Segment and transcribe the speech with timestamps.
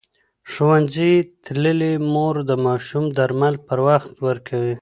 [0.51, 1.13] ښوونځې
[1.43, 4.75] تللې مور د ماشوم درمل پر وخت ورکوي.